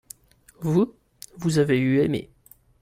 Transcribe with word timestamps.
vous, 0.61 0.95
vous 1.37 1.59
avez 1.59 1.77
eu 1.77 1.99
aimé. 2.01 2.31